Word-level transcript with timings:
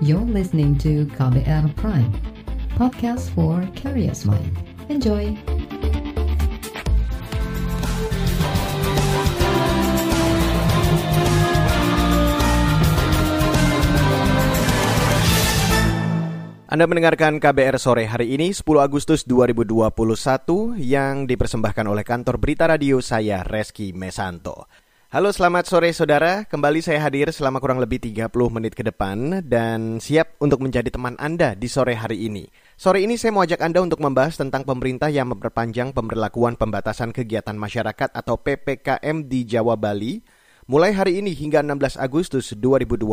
You're 0.00 0.24
listening 0.24 0.80
to 0.80 1.04
KBR 1.12 1.76
Prime, 1.76 2.08
podcast 2.72 3.28
for 3.36 3.60
curious 3.76 4.24
mind. 4.24 4.56
Enjoy! 4.88 5.36
Anda 16.64 16.88
mendengarkan 16.88 17.36
KBR 17.36 17.76
sore 17.76 18.08
hari 18.08 18.40
ini 18.40 18.56
10 18.56 18.64
Agustus 18.80 19.28
2021 19.28 20.80
yang 20.80 21.28
dipersembahkan 21.28 21.84
oleh 21.84 22.08
kantor 22.08 22.40
Berita 22.40 22.64
Radio 22.64 23.04
saya 23.04 23.44
Reski 23.44 23.92
Mesanto. 23.92 24.64
Halo 25.10 25.34
selamat 25.34 25.66
sore 25.66 25.90
saudara, 25.90 26.46
kembali 26.46 26.86
saya 26.86 27.02
hadir 27.02 27.34
selama 27.34 27.58
kurang 27.58 27.82
lebih 27.82 27.98
30 27.98 28.30
menit 28.30 28.78
ke 28.78 28.86
depan 28.86 29.42
dan 29.42 29.98
siap 29.98 30.38
untuk 30.38 30.62
menjadi 30.62 30.86
teman 30.86 31.18
Anda 31.18 31.58
di 31.58 31.66
sore 31.66 31.98
hari 31.98 32.30
ini. 32.30 32.46
Sore 32.78 33.02
ini 33.02 33.18
saya 33.18 33.34
mau 33.34 33.42
ajak 33.42 33.58
Anda 33.58 33.82
untuk 33.82 33.98
membahas 33.98 34.38
tentang 34.38 34.62
pemerintah 34.62 35.10
yang 35.10 35.34
memperpanjang 35.34 35.90
pemberlakuan 35.90 36.54
pembatasan 36.54 37.10
kegiatan 37.10 37.58
masyarakat 37.58 38.14
atau 38.14 38.38
PPKM 38.38 39.26
di 39.26 39.50
Jawa 39.50 39.74
Bali 39.74 40.22
mulai 40.70 40.94
hari 40.94 41.18
ini 41.18 41.34
hingga 41.34 41.66
16 41.66 41.98
Agustus 41.98 42.54
2021. 42.54 43.10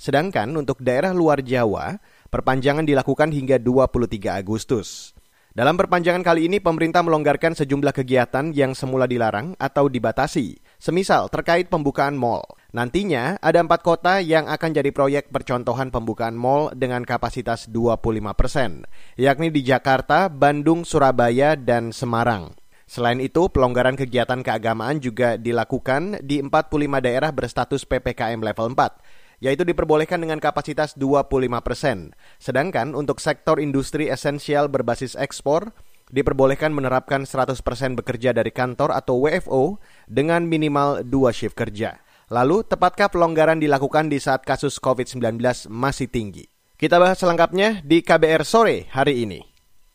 Sedangkan 0.00 0.48
untuk 0.56 0.80
daerah 0.80 1.12
luar 1.12 1.44
Jawa, 1.44 2.00
Perpanjangan 2.28 2.84
dilakukan 2.84 3.32
hingga 3.32 3.56
23 3.56 4.36
Agustus. 4.36 5.16
Dalam 5.56 5.80
perpanjangan 5.80 6.20
kali 6.20 6.44
ini, 6.44 6.60
pemerintah 6.60 7.00
melonggarkan 7.00 7.56
sejumlah 7.56 7.96
kegiatan 7.96 8.52
yang 8.52 8.76
semula 8.76 9.08
dilarang 9.08 9.56
atau 9.56 9.88
dibatasi, 9.88 10.60
semisal 10.78 11.26
terkait 11.28 11.66
pembukaan 11.68 12.14
mal. 12.14 12.46
Nantinya, 12.72 13.36
ada 13.42 13.60
empat 13.64 13.80
kota 13.82 14.22
yang 14.22 14.46
akan 14.46 14.70
jadi 14.72 14.90
proyek 14.94 15.34
percontohan 15.34 15.90
pembukaan 15.90 16.38
mal 16.38 16.70
dengan 16.72 17.02
kapasitas 17.02 17.66
25 17.66 18.32
persen, 18.38 18.86
yakni 19.18 19.50
di 19.50 19.66
Jakarta, 19.66 20.30
Bandung, 20.30 20.86
Surabaya, 20.86 21.58
dan 21.58 21.90
Semarang. 21.90 22.54
Selain 22.88 23.20
itu, 23.20 23.52
pelonggaran 23.52 24.00
kegiatan 24.00 24.40
keagamaan 24.40 24.96
juga 24.96 25.36
dilakukan 25.36 26.24
di 26.24 26.40
45 26.40 27.04
daerah 27.04 27.28
berstatus 27.32 27.84
PPKM 27.84 28.40
level 28.40 28.72
4, 28.72 29.44
yaitu 29.44 29.62
diperbolehkan 29.62 30.18
dengan 30.18 30.40
kapasitas 30.40 30.96
25 30.96 31.60
persen. 31.60 32.16
Sedangkan 32.40 32.96
untuk 32.96 33.20
sektor 33.20 33.60
industri 33.60 34.08
esensial 34.08 34.72
berbasis 34.72 35.14
ekspor, 35.20 35.72
diperbolehkan 36.10 36.72
menerapkan 36.72 37.24
100 37.24 37.60
persen 37.60 37.96
bekerja 37.96 38.36
dari 38.36 38.52
kantor 38.52 38.96
atau 38.96 39.24
WFO 39.24 39.80
dengan 40.08 40.44
minimal 40.48 41.04
dua 41.04 41.32
shift 41.32 41.56
kerja. 41.56 42.00
Lalu, 42.28 42.60
tepatkah 42.68 43.08
pelonggaran 43.08 43.56
dilakukan 43.56 44.12
di 44.12 44.20
saat 44.20 44.44
kasus 44.44 44.76
COVID-19 44.76 45.40
masih 45.72 46.12
tinggi? 46.12 46.44
Kita 46.76 47.00
bahas 47.00 47.16
selengkapnya 47.18 47.80
di 47.80 48.04
KBR 48.04 48.44
Sore 48.44 48.86
hari 48.92 49.24
ini. 49.24 49.40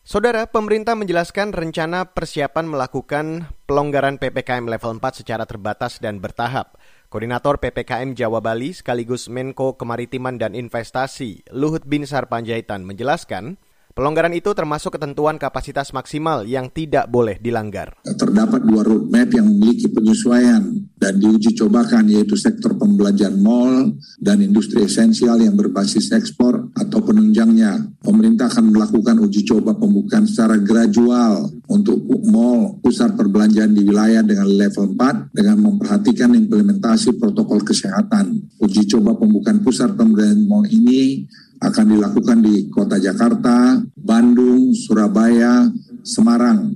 Saudara, 0.04 0.44
pemerintah 0.44 0.92
menjelaskan 0.92 1.56
rencana 1.56 2.12
persiapan 2.12 2.68
melakukan 2.68 3.48
pelonggaran 3.64 4.20
PPKM 4.20 4.68
level 4.68 5.00
4 5.00 5.24
secara 5.24 5.48
terbatas 5.48 5.96
dan 5.96 6.20
bertahap. 6.20 6.76
Koordinator 7.08 7.56
PPKM 7.56 8.12
Jawa 8.12 8.44
Bali 8.44 8.76
sekaligus 8.76 9.32
Menko 9.32 9.80
Kemaritiman 9.80 10.36
dan 10.36 10.52
Investasi 10.52 11.48
Luhut 11.56 11.88
Binsar 11.88 12.28
Panjaitan 12.28 12.84
menjelaskan, 12.84 13.56
Pelonggaran 13.94 14.34
itu 14.34 14.50
termasuk 14.58 14.98
ketentuan 14.98 15.38
kapasitas 15.38 15.94
maksimal 15.94 16.42
yang 16.50 16.66
tidak 16.66 17.06
boleh 17.06 17.38
dilanggar. 17.38 17.94
Terdapat 18.02 18.66
dua 18.66 18.82
roadmap 18.82 19.30
yang 19.30 19.46
memiliki 19.46 19.86
penyesuaian 19.86 20.66
dan 20.98 21.14
diuji 21.22 21.54
cobakan 21.54 22.10
yaitu 22.10 22.34
sektor 22.34 22.74
pembelajaran 22.74 23.38
mall 23.38 23.94
dan 24.18 24.42
industri 24.42 24.82
esensial 24.82 25.38
yang 25.38 25.54
berbasis 25.54 26.10
ekspor 26.10 26.74
atau 26.74 27.06
penunjangnya. 27.06 28.02
Pemerintah 28.02 28.50
akan 28.50 28.74
melakukan 28.74 29.14
uji 29.22 29.46
coba 29.46 29.78
pembukaan 29.78 30.26
secara 30.26 30.58
gradual 30.58 31.54
untuk 31.70 32.02
mall 32.26 32.82
pusat 32.82 33.14
perbelanjaan 33.14 33.78
di 33.78 33.86
wilayah 33.86 34.26
dengan 34.26 34.50
level 34.50 34.90
4 34.98 35.30
dengan 35.38 35.70
memperhatikan 35.70 36.34
implementasi 36.34 37.14
protokol 37.14 37.62
kesehatan. 37.62 38.42
Uji 38.58 38.90
coba 38.90 39.14
pembukaan 39.14 39.62
pusat 39.62 39.94
perbelanjaan 39.94 40.42
mall 40.50 40.66
ini 40.66 41.30
akan 41.60 41.84
dilakukan 41.96 42.38
di 42.42 42.68
kota 42.68 42.98
Jakarta, 42.98 43.78
Bandung, 43.94 44.74
Surabaya, 44.74 45.68
Semarang 46.04 46.74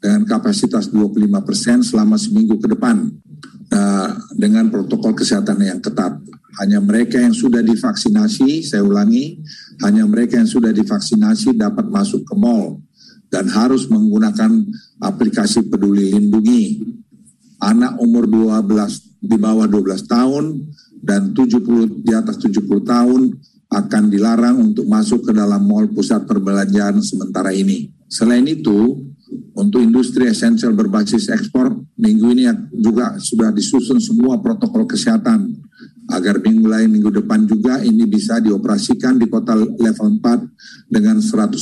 dengan 0.00 0.24
kapasitas 0.24 0.88
25 0.88 1.28
persen 1.44 1.84
selama 1.84 2.16
seminggu 2.16 2.56
ke 2.56 2.72
depan 2.72 3.04
nah, 3.68 4.16
dengan 4.32 4.72
protokol 4.72 5.12
kesehatan 5.12 5.60
yang 5.60 5.80
ketat. 5.84 6.16
Hanya 6.58 6.82
mereka 6.82 7.20
yang 7.20 7.36
sudah 7.36 7.62
divaksinasi, 7.62 8.64
saya 8.66 8.82
ulangi, 8.82 9.38
hanya 9.84 10.02
mereka 10.08 10.40
yang 10.40 10.50
sudah 10.50 10.74
divaksinasi 10.74 11.54
dapat 11.54 11.86
masuk 11.88 12.26
ke 12.26 12.34
mall 12.34 12.80
dan 13.30 13.46
harus 13.46 13.86
menggunakan 13.86 14.66
aplikasi 14.98 15.70
peduli 15.70 16.10
lindungi. 16.10 16.82
Anak 17.60 18.00
umur 18.00 18.26
12 18.26 19.20
di 19.20 19.36
bawah 19.36 19.68
12 19.68 20.08
tahun 20.08 20.44
dan 21.00 21.36
70 21.36 22.02
di 22.02 22.12
atas 22.12 22.40
70 22.40 22.66
tahun 22.82 23.20
akan 23.70 24.10
dilarang 24.10 24.58
untuk 24.58 24.84
masuk 24.90 25.30
ke 25.30 25.32
dalam 25.32 25.62
mal 25.62 25.86
pusat 25.86 26.26
perbelanjaan 26.26 26.98
sementara 26.98 27.54
ini. 27.54 27.86
Selain 28.10 28.42
itu, 28.42 28.98
untuk 29.54 29.78
industri 29.78 30.26
esensial 30.26 30.74
berbasis 30.74 31.30
ekspor, 31.30 31.70
minggu 31.94 32.26
ini 32.34 32.44
juga 32.74 33.14
sudah 33.22 33.54
disusun 33.54 34.02
semua 34.02 34.42
protokol 34.42 34.90
kesehatan 34.90 35.54
agar 36.10 36.42
minggu 36.42 36.66
lain 36.66 36.90
minggu 36.90 37.22
depan 37.22 37.46
juga 37.46 37.78
ini 37.86 38.02
bisa 38.10 38.42
dioperasikan 38.42 39.14
di 39.14 39.30
kota 39.30 39.54
level 39.54 40.18
4 40.18 40.90
dengan 40.90 41.22
100% 41.22 41.54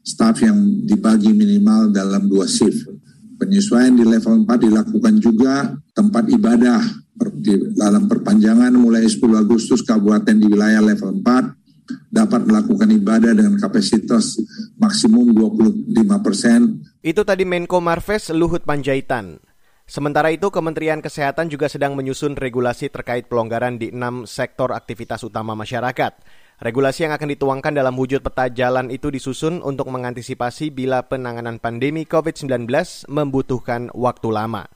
staff 0.00 0.40
yang 0.40 0.56
dibagi 0.88 1.36
minimal 1.36 1.92
dalam 1.92 2.24
dua 2.24 2.48
shift. 2.48 2.88
Penyesuaian 3.36 3.92
di 3.92 4.08
level 4.08 4.48
4 4.48 4.64
dilakukan 4.64 5.14
juga 5.20 5.76
tempat 5.92 6.32
ibadah 6.32 6.80
di 7.12 7.54
dalam 7.76 8.08
perpanjangan 8.08 8.72
mulai 8.72 9.04
10 9.04 9.20
Agustus 9.36 9.84
kabupaten 9.84 10.32
di 10.32 10.48
wilayah 10.48 10.80
level 10.80 11.20
4 11.20 11.62
dapat 12.08 12.48
melakukan 12.48 12.88
ibadah 12.88 13.32
dengan 13.36 13.56
kapasitas 13.60 14.40
maksimum 14.80 15.32
25 15.34 16.24
persen. 16.24 16.80
Itu 17.04 17.26
tadi 17.26 17.44
Menko 17.44 17.82
Marves 17.84 18.32
Luhut 18.32 18.64
Panjaitan. 18.64 19.42
Sementara 19.82 20.32
itu, 20.32 20.48
Kementerian 20.48 21.02
Kesehatan 21.02 21.52
juga 21.52 21.68
sedang 21.68 21.92
menyusun 21.98 22.38
regulasi 22.38 22.88
terkait 22.88 23.28
pelonggaran 23.28 23.76
di 23.76 23.92
enam 23.92 24.24
sektor 24.24 24.72
aktivitas 24.72 25.20
utama 25.26 25.52
masyarakat. 25.52 26.16
Regulasi 26.62 27.10
yang 27.10 27.12
akan 27.18 27.34
dituangkan 27.34 27.74
dalam 27.74 27.98
wujud 27.98 28.22
peta 28.22 28.46
jalan 28.46 28.86
itu 28.94 29.10
disusun 29.10 29.60
untuk 29.66 29.90
mengantisipasi 29.90 30.70
bila 30.70 31.02
penanganan 31.10 31.58
pandemi 31.58 32.06
COVID-19 32.06 32.70
membutuhkan 33.10 33.90
waktu 33.90 34.28
lama. 34.30 34.70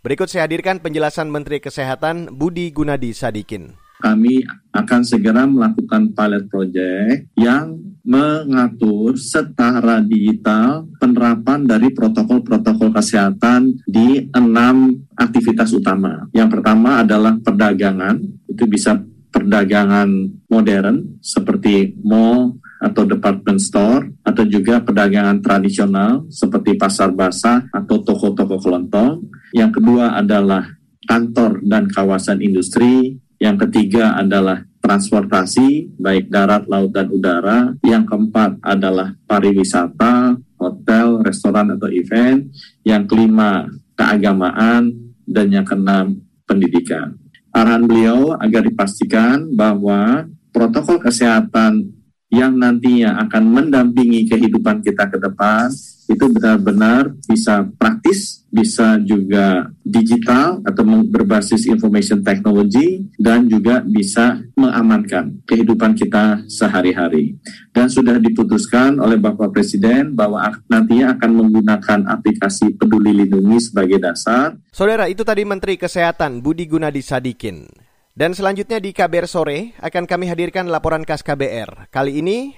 Berikut 0.00 0.32
saya 0.32 0.48
hadirkan 0.48 0.80
penjelasan 0.80 1.28
Menteri 1.28 1.60
Kesehatan 1.60 2.32
Budi 2.32 2.72
Gunadi 2.72 3.12
Sadikin. 3.12 3.76
Kami 4.00 4.40
akan 4.72 5.04
segera 5.04 5.44
melakukan 5.44 6.16
pilot 6.16 6.48
project 6.48 7.28
yang 7.36 7.76
mengatur 8.00 9.12
setara 9.20 10.00
digital 10.00 10.88
penerapan 10.96 11.68
dari 11.68 11.92
protokol-protokol 11.92 12.96
kesehatan 12.96 13.76
di 13.84 14.24
enam 14.32 15.04
aktivitas 15.20 15.76
utama. 15.76 16.32
Yang 16.32 16.48
pertama 16.56 17.04
adalah 17.04 17.36
perdagangan, 17.36 18.24
itu 18.48 18.64
bisa 18.64 19.04
perdagangan 19.28 20.08
modern 20.48 21.20
seperti 21.20 21.92
mall, 22.00 22.56
atau 22.80 23.04
department 23.04 23.60
store 23.60 24.08
atau 24.24 24.44
juga 24.48 24.80
perdagangan 24.80 25.44
tradisional 25.44 26.24
seperti 26.32 26.80
pasar 26.80 27.12
basah 27.12 27.68
atau 27.70 28.00
toko-toko 28.00 28.56
kelontong. 28.56 29.28
Yang 29.52 29.78
kedua 29.78 30.16
adalah 30.16 30.64
kantor 31.04 31.60
dan 31.60 31.86
kawasan 31.92 32.40
industri. 32.40 33.20
Yang 33.36 33.68
ketiga 33.68 34.16
adalah 34.16 34.64
transportasi 34.80 36.00
baik 36.00 36.32
darat, 36.32 36.64
laut 36.72 36.92
dan 36.96 37.12
udara. 37.12 37.76
Yang 37.84 38.04
keempat 38.08 38.60
adalah 38.64 39.12
pariwisata, 39.28 40.40
hotel, 40.56 41.20
restoran 41.20 41.76
atau 41.76 41.92
event. 41.92 42.48
Yang 42.84 43.02
kelima 43.12 43.68
keagamaan 43.92 44.96
dan 45.28 45.46
yang 45.52 45.68
keenam 45.68 46.24
pendidikan. 46.48 47.20
Arahan 47.52 47.84
beliau 47.84 48.38
agar 48.40 48.62
dipastikan 48.64 49.52
bahwa 49.52 50.30
protokol 50.54 51.02
kesehatan 51.02 51.99
yang 52.30 52.54
nantinya 52.54 53.18
akan 53.26 53.42
mendampingi 53.50 54.30
kehidupan 54.30 54.86
kita 54.86 55.10
ke 55.10 55.18
depan 55.18 55.70
itu 56.10 56.26
benar-benar 56.26 57.14
bisa 57.30 57.62
praktis, 57.78 58.42
bisa 58.50 58.98
juga 59.06 59.70
digital 59.86 60.58
atau 60.66 60.82
berbasis 61.06 61.70
information 61.70 62.26
technology 62.26 63.06
dan 63.14 63.46
juga 63.46 63.78
bisa 63.86 64.42
mengamankan 64.58 65.38
kehidupan 65.46 65.94
kita 65.94 66.42
sehari-hari. 66.50 67.38
Dan 67.70 67.86
sudah 67.86 68.18
diputuskan 68.18 68.98
oleh 68.98 69.22
Bapak 69.22 69.54
Presiden 69.54 70.18
bahwa 70.18 70.50
nantinya 70.66 71.14
akan 71.14 71.30
menggunakan 71.30 72.00
aplikasi 72.10 72.74
Peduli 72.74 73.14
Lindungi 73.14 73.70
sebagai 73.70 74.02
dasar. 74.02 74.58
Saudara, 74.74 75.06
itu 75.06 75.22
tadi 75.22 75.46
Menteri 75.46 75.78
Kesehatan 75.78 76.42
Budi 76.42 76.66
Gunadi 76.66 77.06
Sadikin. 77.06 77.89
Dan 78.20 78.36
selanjutnya 78.36 78.84
di 78.84 78.92
KBR 78.92 79.24
Sore 79.24 79.72
akan 79.80 80.04
kami 80.04 80.28
hadirkan 80.28 80.68
laporan 80.68 81.08
khas 81.08 81.24
KBR. 81.24 81.88
Kali 81.88 82.20
ini 82.20 82.52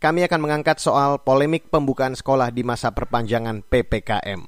kami 0.00 0.24
akan 0.24 0.40
mengangkat 0.40 0.80
soal 0.80 1.20
polemik 1.20 1.68
pembukaan 1.68 2.16
sekolah 2.16 2.48
di 2.48 2.64
masa 2.64 2.96
perpanjangan 2.96 3.60
PPKM. 3.60 4.40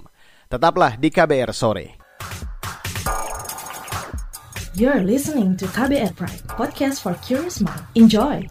Tetaplah 0.48 0.96
di 0.96 1.12
KBR 1.12 1.52
Sore. 1.52 2.00
You're 4.72 5.04
listening 5.04 5.52
to 5.60 5.68
KBR 5.68 6.16
Pride, 6.16 6.48
podcast 6.48 7.04
for 7.04 7.12
curious 7.20 7.60
mind. 7.60 7.84
Enjoy! 7.92 8.48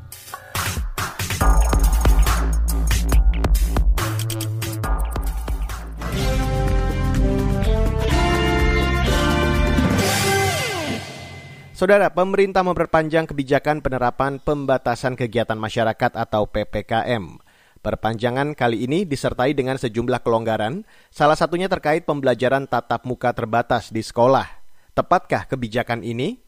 Saudara, 11.74 12.14
pemerintah 12.14 12.62
memperpanjang 12.62 13.26
kebijakan 13.26 13.82
penerapan 13.82 14.38
pembatasan 14.38 15.18
kegiatan 15.18 15.58
masyarakat 15.58 16.14
atau 16.14 16.46
PPKM. 16.46 17.42
Perpanjangan 17.82 18.54
kali 18.54 18.86
ini 18.86 19.10
disertai 19.10 19.58
dengan 19.58 19.82
sejumlah 19.82 20.22
kelonggaran, 20.22 20.86
salah 21.10 21.34
satunya 21.34 21.66
terkait 21.66 22.06
pembelajaran 22.06 22.70
tatap 22.70 23.10
muka 23.10 23.34
terbatas 23.34 23.90
di 23.90 24.06
sekolah. 24.06 24.46
Tepatkah 24.94 25.50
kebijakan 25.50 26.06
ini? 26.06 26.43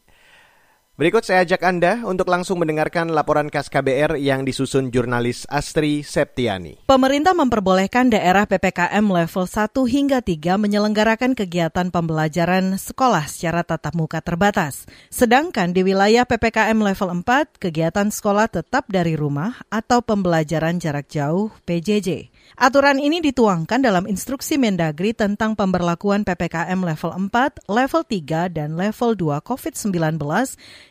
Berikut 0.96 1.28
saya 1.28 1.44
ajak 1.44 1.60
Anda 1.60 2.00
untuk 2.08 2.24
langsung 2.24 2.56
mendengarkan 2.56 3.12
laporan 3.12 3.52
khas 3.52 3.68
KBR 3.68 4.16
yang 4.16 4.48
disusun 4.48 4.88
jurnalis 4.88 5.44
Astri 5.44 6.00
Septiani. 6.00 6.88
Pemerintah 6.88 7.36
memperbolehkan 7.36 8.08
daerah 8.08 8.48
PPKM 8.48 9.04
level 9.04 9.44
1 9.44 9.76
hingga 9.92 10.24
3 10.24 10.56
menyelenggarakan 10.56 11.36
kegiatan 11.36 11.92
pembelajaran 11.92 12.80
sekolah 12.80 13.28
secara 13.28 13.60
tatap 13.60 13.92
muka 13.92 14.24
terbatas. 14.24 14.88
Sedangkan 15.12 15.76
di 15.76 15.84
wilayah 15.84 16.24
PPKM 16.24 16.80
level 16.80 17.20
4, 17.20 17.60
kegiatan 17.60 18.08
sekolah 18.08 18.48
tetap 18.48 18.88
dari 18.88 19.20
rumah 19.20 19.52
atau 19.68 20.00
pembelajaran 20.00 20.80
jarak 20.80 21.12
jauh 21.12 21.52
PJJ. 21.68 22.32
Aturan 22.56 22.96
ini 22.96 23.20
dituangkan 23.20 23.84
dalam 23.84 24.08
instruksi 24.08 24.56
Mendagri 24.56 25.12
tentang 25.12 25.52
pemberlakuan 25.52 26.24
PPKM 26.24 26.80
level 26.80 27.28
4, 27.28 27.68
level 27.68 28.02
3, 28.08 28.48
dan 28.48 28.80
level 28.80 29.12
2 29.12 29.44
COVID-19 29.44 29.92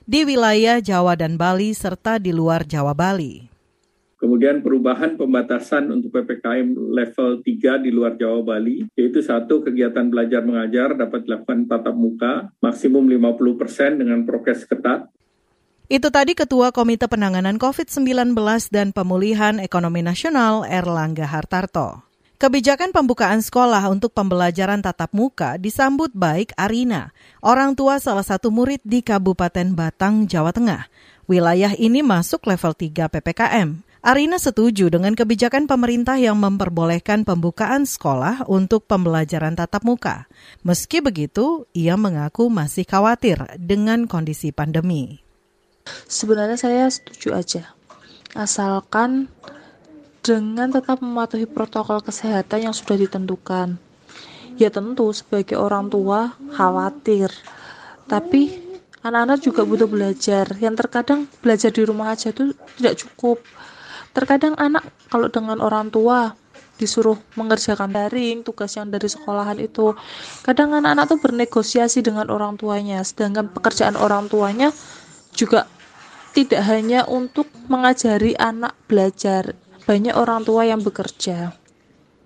di 0.06 0.30
wilayah 0.30 0.78
Jawa 0.78 1.18
dan 1.18 1.42
Bali 1.42 1.74
serta 1.74 2.22
di 2.22 2.30
luar 2.30 2.70
Jawa 2.70 2.94
Bali. 2.94 3.50
Kemudian 4.22 4.62
perubahan 4.62 5.18
pembatasan 5.18 5.90
untuk 5.90 6.14
PPKM 6.14 6.70
level 6.70 7.42
3 7.42 7.82
di 7.82 7.90
luar 7.90 8.14
Jawa 8.14 8.46
Bali, 8.46 8.86
yaitu 8.94 9.26
satu 9.26 9.66
kegiatan 9.66 10.06
belajar 10.06 10.46
mengajar 10.46 10.94
dapat 10.94 11.26
dilakukan 11.26 11.66
tatap 11.66 11.98
muka 11.98 12.54
maksimum 12.62 13.10
50 13.10 13.58
persen 13.58 13.98
dengan 13.98 14.22
prokes 14.22 14.70
ketat. 14.70 15.10
Itu 15.86 16.10
tadi 16.10 16.34
Ketua 16.34 16.74
Komite 16.74 17.06
Penanganan 17.06 17.62
COVID-19 17.62 18.34
dan 18.74 18.90
Pemulihan 18.90 19.62
Ekonomi 19.62 20.02
Nasional 20.02 20.66
Erlangga 20.66 21.30
Hartarto. 21.30 22.02
Kebijakan 22.42 22.90
pembukaan 22.90 23.46
sekolah 23.46 23.86
untuk 23.94 24.10
pembelajaran 24.18 24.82
tatap 24.82 25.14
muka 25.14 25.62
disambut 25.62 26.10
baik 26.10 26.58
Arina, 26.58 27.14
orang 27.38 27.78
tua 27.78 28.02
salah 28.02 28.26
satu 28.26 28.50
murid 28.50 28.82
di 28.82 29.06
Kabupaten 29.06 29.78
Batang, 29.78 30.26
Jawa 30.26 30.50
Tengah. 30.50 30.90
Wilayah 31.30 31.78
ini 31.78 32.02
masuk 32.02 32.50
level 32.50 32.74
3 32.74 33.06
PPKM. 33.06 33.86
Arina 34.02 34.42
setuju 34.42 34.90
dengan 34.90 35.14
kebijakan 35.14 35.70
pemerintah 35.70 36.18
yang 36.18 36.38
memperbolehkan 36.42 37.30
pembukaan 37.30 37.86
sekolah 37.86 38.50
untuk 38.50 38.90
pembelajaran 38.90 39.54
tatap 39.54 39.86
muka. 39.86 40.26
Meski 40.66 40.98
begitu, 40.98 41.70
ia 41.78 41.94
mengaku 41.94 42.50
masih 42.50 42.90
khawatir 42.90 43.38
dengan 43.62 44.10
kondisi 44.10 44.50
pandemi. 44.50 45.25
Sebenarnya 46.06 46.58
saya 46.58 46.90
setuju 46.90 47.34
aja. 47.38 47.64
Asalkan 48.34 49.30
dengan 50.26 50.74
tetap 50.74 51.02
mematuhi 51.02 51.46
protokol 51.46 52.02
kesehatan 52.02 52.70
yang 52.70 52.76
sudah 52.76 52.98
ditentukan. 52.98 53.78
Ya 54.58 54.74
tentu 54.74 55.14
sebagai 55.14 55.58
orang 55.62 55.90
tua 55.94 56.34
khawatir. 56.58 57.30
Tapi 58.10 58.54
anak-anak 59.06 59.46
juga 59.46 59.62
butuh 59.62 59.86
belajar. 59.86 60.50
Yang 60.58 60.86
terkadang 60.86 61.30
belajar 61.46 61.70
di 61.70 61.82
rumah 61.86 62.18
aja 62.18 62.34
itu 62.34 62.58
tidak 62.82 62.96
cukup. 63.06 63.42
Terkadang 64.16 64.58
anak 64.58 64.88
kalau 65.12 65.30
dengan 65.30 65.62
orang 65.62 65.94
tua 65.94 66.34
disuruh 66.76 67.16
mengerjakan 67.40 67.94
daring 67.94 68.44
tugas 68.44 68.76
yang 68.76 68.92
dari 68.92 69.08
sekolahan 69.08 69.56
itu 69.64 69.96
kadang 70.44 70.76
anak-anak 70.76 71.08
tuh 71.08 71.20
bernegosiasi 71.24 72.04
dengan 72.04 72.28
orang 72.28 72.60
tuanya 72.60 73.00
sedangkan 73.00 73.48
pekerjaan 73.48 73.96
orang 73.96 74.28
tuanya 74.28 74.76
juga 75.32 75.72
tidak 76.36 76.68
hanya 76.68 77.08
untuk 77.08 77.48
mengajari 77.72 78.36
anak 78.36 78.76
belajar, 78.92 79.56
banyak 79.88 80.12
orang 80.12 80.44
tua 80.44 80.68
yang 80.68 80.84
bekerja. 80.84 81.56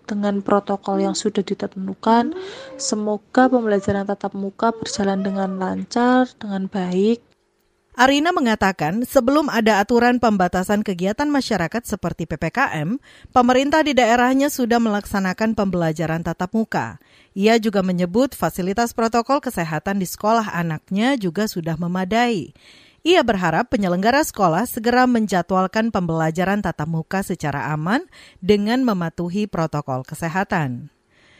Dengan 0.09 0.41
protokol 0.41 1.05
yang 1.05 1.13
sudah 1.13 1.45
ditentukan, 1.45 2.33
semoga 2.81 3.45
pembelajaran 3.45 4.09
tatap 4.09 4.33
muka 4.33 4.73
berjalan 4.73 5.21
dengan 5.21 5.61
lancar, 5.61 6.25
dengan 6.41 6.65
baik. 6.65 7.21
Arina 7.93 8.33
mengatakan, 8.33 9.05
sebelum 9.05 9.51
ada 9.51 9.77
aturan 9.83 10.17
pembatasan 10.17 10.81
kegiatan 10.81 11.29
masyarakat 11.29 11.83
seperti 11.85 12.25
PPKM, 12.25 12.97
pemerintah 13.29 13.85
di 13.85 13.93
daerahnya 13.93 14.49
sudah 14.49 14.81
melaksanakan 14.81 15.53
pembelajaran 15.53 16.25
tatap 16.25 16.49
muka. 16.57 16.97
Ia 17.37 17.61
juga 17.61 17.85
menyebut 17.85 18.33
fasilitas 18.33 18.97
protokol 18.97 19.43
kesehatan 19.43 20.01
di 20.01 20.07
sekolah 20.09 20.49
anaknya 20.57 21.19
juga 21.19 21.45
sudah 21.45 21.77
memadai. 21.77 22.55
Ia 22.99 23.23
berharap 23.23 23.71
penyelenggara 23.71 24.19
sekolah 24.27 24.67
segera 24.67 25.07
menjadwalkan 25.07 25.87
pembelajaran 25.87 26.59
tatap 26.59 26.91
muka 26.91 27.23
secara 27.23 27.71
aman 27.71 28.03
dengan 28.43 28.83
mematuhi 28.83 29.47
protokol 29.47 30.03
kesehatan. 30.03 30.91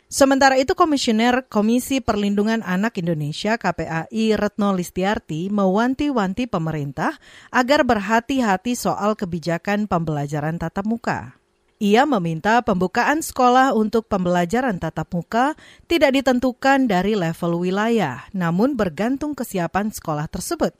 Sementara 0.10 0.58
itu, 0.58 0.74
Komisioner 0.74 1.46
Komisi 1.46 2.02
Perlindungan 2.02 2.66
Anak 2.66 2.98
Indonesia 2.98 3.62
KPAI 3.62 4.34
Retno 4.34 4.74
Listiarti 4.74 5.54
mewanti-wanti 5.54 6.50
pemerintah 6.50 7.14
agar 7.54 7.86
berhati-hati 7.86 8.74
soal 8.74 9.14
kebijakan 9.14 9.86
pembelajaran 9.86 10.58
tatap 10.58 10.90
muka. 10.90 11.38
Ia 11.78 12.10
meminta 12.10 12.60
pembukaan 12.66 13.22
sekolah 13.22 13.78
untuk 13.78 14.10
pembelajaran 14.10 14.82
tatap 14.82 15.14
muka 15.14 15.54
tidak 15.86 16.18
ditentukan 16.18 16.90
dari 16.90 17.14
level 17.14 17.62
wilayah, 17.62 18.26
namun 18.34 18.74
bergantung 18.74 19.38
kesiapan 19.38 19.94
sekolah 19.94 20.26
tersebut. 20.26 20.74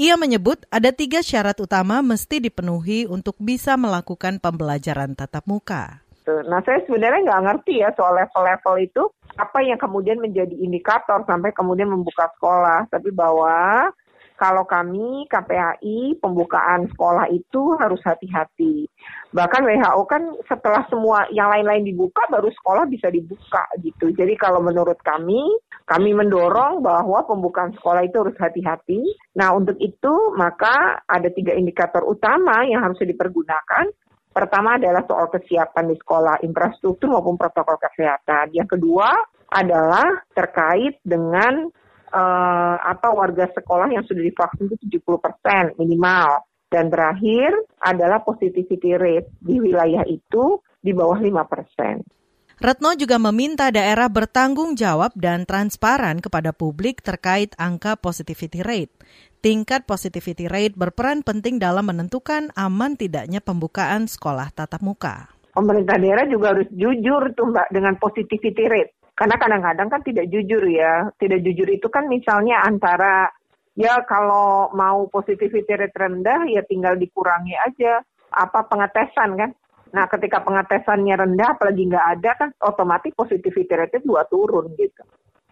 Ia 0.00 0.16
menyebut 0.16 0.64
ada 0.72 0.96
tiga 0.96 1.20
syarat 1.20 1.60
utama 1.60 2.00
mesti 2.00 2.40
dipenuhi 2.40 3.04
untuk 3.04 3.36
bisa 3.36 3.76
melakukan 3.76 4.40
pembelajaran 4.40 5.12
tatap 5.12 5.44
muka. 5.44 6.00
Nah, 6.24 6.64
saya 6.64 6.80
sebenarnya 6.88 7.28
nggak 7.28 7.44
ngerti 7.44 7.84
ya 7.84 7.92
soal 7.92 8.16
level-level 8.16 8.80
itu 8.80 9.02
apa 9.36 9.60
yang 9.60 9.76
kemudian 9.76 10.16
menjadi 10.16 10.56
indikator 10.56 11.20
sampai 11.28 11.52
kemudian 11.52 11.92
membuka 11.92 12.32
sekolah. 12.32 12.88
Tapi 12.88 13.12
bahwa 13.12 13.92
kalau 14.40 14.64
kami 14.64 15.28
KPAI 15.28 16.16
pembukaan 16.16 16.88
sekolah 16.88 17.28
itu 17.28 17.76
harus 17.76 18.00
hati-hati. 18.00 18.88
Bahkan 19.36 19.68
WHO 19.68 20.02
kan 20.08 20.32
setelah 20.48 20.80
semua 20.88 21.28
yang 21.28 21.52
lain-lain 21.52 21.84
dibuka 21.84 22.24
baru 22.32 22.48
sekolah 22.48 22.88
bisa 22.88 23.12
dibuka 23.12 23.68
gitu. 23.84 24.08
Jadi 24.16 24.32
kalau 24.40 24.64
menurut 24.64 24.96
kami, 25.04 25.44
kami 25.90 26.14
mendorong 26.14 26.86
bahwa 26.86 27.26
pembukaan 27.26 27.74
sekolah 27.74 28.06
itu 28.06 28.22
harus 28.22 28.38
hati-hati. 28.38 29.02
Nah 29.34 29.50
untuk 29.58 29.74
itu 29.82 30.14
maka 30.38 31.02
ada 31.02 31.26
tiga 31.34 31.58
indikator 31.58 32.06
utama 32.06 32.62
yang 32.62 32.86
harus 32.86 33.02
dipergunakan. 33.02 33.90
Pertama 34.30 34.78
adalah 34.78 35.02
soal 35.10 35.26
kesiapan 35.34 35.90
di 35.90 35.98
sekolah, 35.98 36.46
infrastruktur 36.46 37.10
maupun 37.10 37.34
protokol 37.34 37.74
kesehatan. 37.82 38.54
Yang 38.54 38.78
kedua 38.78 39.10
adalah 39.50 40.06
terkait 40.30 41.02
dengan 41.02 41.66
uh, 42.14 42.76
apa 42.78 43.10
warga 43.10 43.50
sekolah 43.50 43.90
yang 43.90 44.06
sudah 44.06 44.22
divaksin 44.22 44.70
itu 44.70 45.02
70% 45.02 45.74
minimal. 45.74 46.46
Dan 46.70 46.86
terakhir 46.86 47.50
adalah 47.82 48.22
positivity 48.22 48.94
rate 48.94 49.34
di 49.42 49.58
wilayah 49.58 50.06
itu 50.06 50.62
di 50.78 50.94
bawah 50.94 51.18
5%. 51.18 52.19
Retno 52.60 52.92
juga 52.92 53.16
meminta 53.16 53.72
daerah 53.72 54.12
bertanggung 54.12 54.76
jawab 54.76 55.16
dan 55.16 55.48
transparan 55.48 56.20
kepada 56.20 56.52
publik 56.52 57.00
terkait 57.00 57.56
angka 57.56 57.96
positivity 57.96 58.60
rate. 58.60 58.92
Tingkat 59.40 59.88
positivity 59.88 60.44
rate 60.44 60.76
berperan 60.76 61.24
penting 61.24 61.56
dalam 61.56 61.88
menentukan 61.88 62.52
aman 62.52 63.00
tidaknya 63.00 63.40
pembukaan 63.40 64.04
sekolah 64.04 64.52
tatap 64.52 64.84
muka. 64.84 65.32
Pemerintah 65.56 65.96
daerah 65.96 66.28
juga 66.28 66.52
harus 66.52 66.68
jujur 66.68 67.32
tuh 67.32 67.48
Mbak 67.48 67.72
dengan 67.72 67.96
positivity 67.96 68.64
rate. 68.68 68.92
Karena 69.16 69.40
kadang-kadang 69.40 69.88
kan 69.88 70.04
tidak 70.04 70.28
jujur 70.28 70.60
ya. 70.68 71.08
Tidak 71.16 71.40
jujur 71.40 71.64
itu 71.64 71.88
kan 71.88 72.12
misalnya 72.12 72.60
antara 72.60 73.32
ya 73.72 74.04
kalau 74.04 74.68
mau 74.76 75.08
positivity 75.08 75.80
rate 75.80 75.96
rendah 75.96 76.44
ya 76.44 76.60
tinggal 76.68 77.00
dikurangi 77.00 77.56
aja 77.56 78.04
apa 78.36 78.68
pengetesan 78.68 79.40
kan. 79.40 79.50
Nah 79.90 80.06
ketika 80.06 80.42
pengetesannya 80.46 81.14
rendah 81.18 81.58
apalagi 81.58 81.82
nggak 81.90 82.06
ada 82.18 82.30
kan 82.38 82.50
otomatis 82.62 83.10
positivity 83.14 83.74
rate 83.74 83.98
dua 84.06 84.22
turun 84.30 84.70
gitu. 84.78 85.02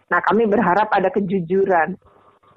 Nah 0.09 0.19
kami 0.23 0.47
berharap 0.47 0.89
ada 0.89 1.11
kejujuran 1.11 1.99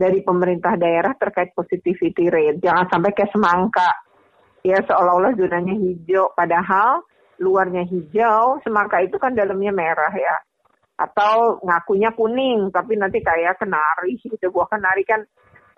dari 0.02 0.24
pemerintah 0.24 0.74
daerah 0.74 1.14
terkait 1.14 1.54
positivity 1.54 2.26
rate. 2.26 2.58
Jangan 2.58 2.90
sampai 2.90 3.10
kayak 3.14 3.30
semangka, 3.30 3.90
ya 4.66 4.82
seolah-olah 4.82 5.36
zonanya 5.38 5.78
hijau, 5.78 6.32
padahal 6.34 7.06
luarnya 7.38 7.86
hijau, 7.86 8.58
semangka 8.66 8.98
itu 9.02 9.18
kan 9.18 9.34
dalamnya 9.34 9.70
merah 9.70 10.10
ya. 10.10 10.36
Atau 10.98 11.62
ngakunya 11.66 12.10
kuning, 12.14 12.70
tapi 12.70 12.98
nanti 12.98 13.22
kayak 13.22 13.58
kenari, 13.58 14.18
gitu. 14.22 14.50
Buah 14.50 14.70
kenari 14.70 15.02
kan 15.06 15.22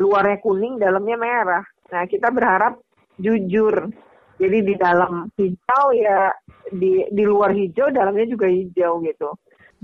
luarnya 0.01 0.41
kuning, 0.41 0.81
dalamnya 0.81 1.17
merah. 1.17 1.65
Nah, 1.93 2.05
kita 2.09 2.33
berharap 2.33 2.81
jujur. 3.21 3.93
Jadi 4.39 4.59
di 4.67 4.75
dalam 4.75 5.31
hijau 5.39 5.87
ya, 5.95 6.31
di, 6.75 7.07
di 7.11 7.25
luar 7.25 7.55
hijau, 7.55 7.91
dalamnya 7.95 8.27
juga 8.27 8.51
hijau 8.51 9.03
gitu. 9.07 9.31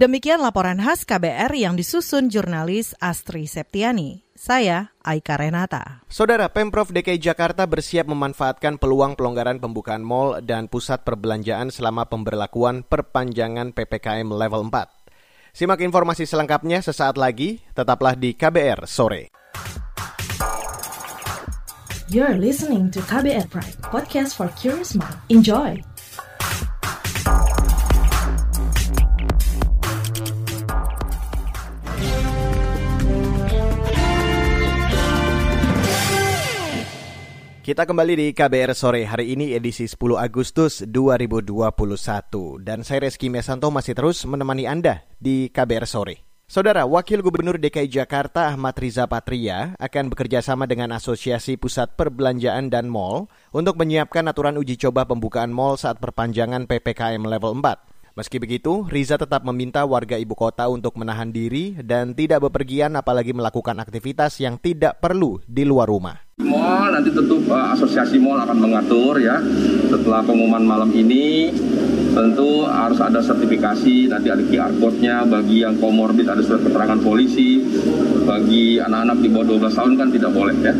Demikian 0.00 0.40
laporan 0.40 0.80
khas 0.80 1.04
KBR 1.04 1.52
yang 1.52 1.76
disusun 1.76 2.32
jurnalis 2.32 2.96
Astri 3.04 3.44
Septiani. 3.44 4.24
Saya 4.32 4.96
Aika 5.04 5.36
Renata. 5.36 6.00
Saudara 6.08 6.48
Pemprov 6.48 6.88
DKI 6.88 7.20
Jakarta 7.20 7.68
bersiap 7.68 8.08
memanfaatkan 8.08 8.80
peluang 8.80 9.12
pelonggaran 9.12 9.60
pembukaan 9.60 10.00
mal 10.00 10.40
dan 10.40 10.72
pusat 10.72 11.04
perbelanjaan 11.04 11.68
selama 11.68 12.08
pemberlakuan 12.08 12.80
perpanjangan 12.80 13.76
PPKM 13.76 14.32
level 14.32 14.72
4. 14.72 14.88
Simak 15.52 15.84
informasi 15.84 16.24
selengkapnya 16.24 16.80
sesaat 16.80 17.20
lagi, 17.20 17.60
tetaplah 17.76 18.16
di 18.16 18.32
KBR 18.32 18.88
sore. 18.88 19.28
You're 22.10 22.42
listening 22.42 22.90
to 22.90 22.98
KBR 23.06 23.46
Pride, 23.54 23.78
podcast 23.86 24.34
for 24.34 24.50
curious 24.58 24.98
mind. 24.98 25.14
Enjoy. 25.30 25.78
Kita 37.62 37.86
kembali 37.86 38.18
di 38.18 38.26
KBR 38.34 38.74
sore 38.74 39.06
hari 39.06 39.38
ini 39.38 39.54
edisi 39.54 39.86
10 39.86 40.18
Agustus 40.18 40.82
2021 40.82 41.62
dan 42.58 42.82
saya 42.82 43.06
Reski 43.06 43.30
Mesanto 43.30 43.70
masih 43.70 43.94
terus 43.94 44.26
menemani 44.26 44.66
Anda 44.66 45.06
di 45.22 45.46
KBR 45.54 45.86
sore. 45.86 46.29
Saudara, 46.50 46.82
Wakil 46.82 47.22
Gubernur 47.22 47.62
DKI 47.62 47.86
Jakarta 47.86 48.50
Ahmad 48.50 48.74
Riza 48.74 49.06
Patria 49.06 49.78
akan 49.78 50.10
bekerja 50.10 50.42
sama 50.42 50.66
dengan 50.66 50.90
Asosiasi 50.90 51.54
Pusat 51.54 51.94
Perbelanjaan 51.94 52.66
dan 52.66 52.90
Mall 52.90 53.30
untuk 53.54 53.78
menyiapkan 53.78 54.26
aturan 54.26 54.58
uji 54.58 54.74
coba 54.74 55.06
pembukaan 55.06 55.54
mall 55.54 55.78
saat 55.78 56.02
perpanjangan 56.02 56.66
PPKM 56.66 57.22
level 57.22 57.54
4. 57.54 58.18
Meski 58.18 58.42
begitu, 58.42 58.82
Riza 58.90 59.14
tetap 59.14 59.46
meminta 59.46 59.86
warga 59.86 60.18
ibu 60.18 60.34
kota 60.34 60.66
untuk 60.66 60.98
menahan 60.98 61.30
diri 61.30 61.78
dan 61.86 62.18
tidak 62.18 62.50
bepergian 62.50 62.98
apalagi 62.98 63.30
melakukan 63.30 63.78
aktivitas 63.78 64.42
yang 64.42 64.58
tidak 64.58 64.98
perlu 64.98 65.38
di 65.46 65.62
luar 65.62 65.86
rumah. 65.86 66.18
Mall 66.42 66.90
nanti 66.90 67.14
tentu 67.14 67.46
uh, 67.46 67.78
asosiasi 67.78 68.18
mall 68.18 68.42
akan 68.42 68.58
mengatur 68.58 69.22
ya 69.22 69.38
setelah 69.86 70.26
pengumuman 70.26 70.66
malam 70.66 70.90
ini 70.98 71.54
tentu 72.10 72.66
harus 72.66 72.98
ada 73.00 73.22
sertifikasi 73.22 74.10
nanti 74.10 74.28
ada 74.30 74.42
QR 74.42 74.72
code-nya. 74.78 75.24
Bagi 75.26 75.62
yang 75.62 75.78
komorbid 75.78 76.26
ada 76.26 76.42
surat 76.42 76.62
keterangan 76.62 76.98
polisi. 77.00 77.62
Bagi 78.26 78.78
anak-anak 78.78 79.18
di 79.22 79.28
bawah 79.32 79.46
12 79.56 79.78
tahun 79.78 79.92
kan 79.98 80.08
tidak 80.12 80.30
boleh 80.34 80.56
ya. 80.60 80.74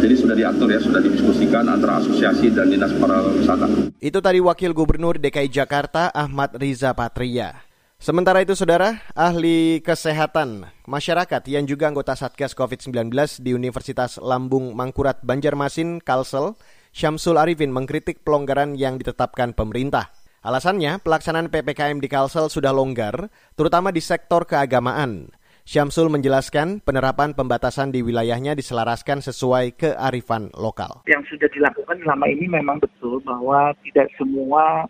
Jadi 0.00 0.14
sudah 0.14 0.34
diatur 0.36 0.68
ya. 0.70 0.80
Sudah 0.80 1.00
didiskusikan 1.02 1.64
antara 1.66 2.00
asosiasi 2.00 2.52
dan 2.52 2.70
dinas 2.70 2.92
pariwisata. 2.96 3.92
Itu 4.00 4.20
tadi 4.20 4.38
wakil 4.40 4.76
gubernur 4.76 5.16
DKI 5.16 5.48
Jakarta 5.50 6.12
Ahmad 6.12 6.54
Riza 6.56 6.92
Patria. 6.92 7.66
Sementara 7.96 8.44
itu, 8.44 8.52
saudara, 8.52 9.00
ahli 9.16 9.80
kesehatan 9.80 10.68
masyarakat 10.84 11.42
yang 11.48 11.64
juga 11.64 11.88
anggota 11.88 12.12
Satgas 12.12 12.52
COVID-19 12.52 13.08
di 13.40 13.56
Universitas 13.56 14.20
Lambung 14.20 14.76
Mangkurat 14.76 15.16
Banjarmasin, 15.24 16.04
Kalsel, 16.04 16.60
Syamsul 16.92 17.36
Arifin 17.36 17.72
mengkritik 17.72 18.20
pelonggaran 18.20 18.76
yang 18.76 19.00
ditetapkan 19.00 19.56
pemerintah. 19.56 20.15
Alasannya, 20.46 21.02
pelaksanaan 21.02 21.50
PPKM 21.50 21.98
di 21.98 22.06
Kalsel 22.06 22.46
sudah 22.46 22.70
longgar, 22.70 23.34
terutama 23.58 23.90
di 23.90 23.98
sektor 23.98 24.46
keagamaan. 24.46 25.34
Syamsul 25.66 26.06
menjelaskan 26.06 26.78
penerapan 26.86 27.34
pembatasan 27.34 27.90
di 27.90 27.98
wilayahnya 27.98 28.54
diselaraskan 28.54 29.18
sesuai 29.26 29.74
kearifan 29.74 30.54
lokal. 30.54 31.02
Yang 31.10 31.34
sudah 31.34 31.50
dilakukan 31.50 31.98
selama 31.98 32.30
ini 32.30 32.46
memang 32.46 32.78
betul 32.78 33.18
bahwa 33.26 33.74
tidak 33.82 34.06
semua 34.14 34.86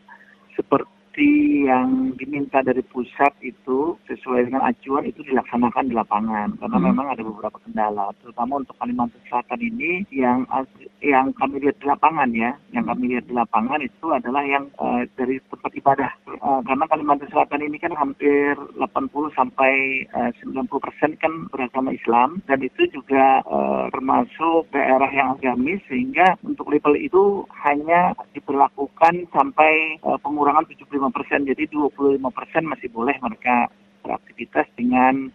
seperti 0.52 0.95
yang 1.22 2.12
diminta 2.20 2.60
dari 2.60 2.84
pusat 2.84 3.32
itu 3.40 3.96
sesuai 4.04 4.50
dengan 4.50 4.68
acuan 4.68 5.08
itu 5.08 5.24
dilaksanakan 5.24 5.88
di 5.88 5.94
lapangan. 5.96 6.48
Karena 6.60 6.78
hmm. 6.78 6.86
memang 6.92 7.06
ada 7.12 7.22
beberapa 7.24 7.58
kendala 7.64 8.12
terutama 8.20 8.60
untuk 8.60 8.76
Kalimantan 8.76 9.22
Selatan 9.30 9.60
ini 9.62 10.04
yang 10.12 10.44
yang 11.00 11.32
kami 11.38 11.62
lihat 11.62 11.80
di 11.80 11.86
lapangan 11.88 12.28
ya. 12.36 12.52
Yang 12.74 12.84
kami 12.92 13.04
lihat 13.16 13.24
di 13.30 13.34
lapangan 13.34 13.80
itu 13.80 14.06
adalah 14.12 14.42
yang 14.44 14.68
uh, 14.76 15.02
dari 15.16 15.40
tempat 15.48 15.72
ibadah. 15.72 16.10
Uh, 16.42 16.60
karena 16.66 16.84
Kalimantan 16.90 17.30
Selatan 17.32 17.60
ini 17.64 17.76
kan 17.80 17.92
hampir 17.96 18.52
80 18.76 19.38
sampai 19.38 20.04
uh, 20.12 20.30
90 20.42 20.68
persen 20.68 21.10
kan 21.16 21.32
beragama 21.48 21.94
Islam. 21.94 22.42
Dan 22.44 22.60
itu 22.60 22.88
juga 22.92 23.40
uh, 23.46 23.88
termasuk 23.94 24.68
daerah 24.74 25.08
yang 25.12 25.38
agamis 25.38 25.80
sehingga 25.88 26.36
untuk 26.44 26.68
level 26.68 26.98
itu 26.98 27.46
hanya 27.64 28.12
diberlakukan 28.36 29.28
sampai 29.32 30.00
uh, 30.04 30.18
pengurangan 30.20 30.66
75 30.66 31.05
persen, 31.12 31.46
jadi 31.46 31.66
25 31.70 32.18
persen 32.30 32.62
masih 32.66 32.88
boleh 32.90 33.14
mereka 33.22 33.70
beraktivitas 34.06 34.66
dengan 34.78 35.30